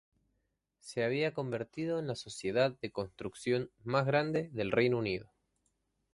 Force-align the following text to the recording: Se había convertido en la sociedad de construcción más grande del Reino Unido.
Se 0.79 1.03
había 1.03 1.31
convertido 1.35 1.99
en 1.99 2.07
la 2.07 2.15
sociedad 2.15 2.75
de 2.81 2.89
construcción 2.91 3.69
más 3.83 4.07
grande 4.07 4.49
del 4.51 4.71
Reino 4.71 4.97
Unido. 4.97 5.31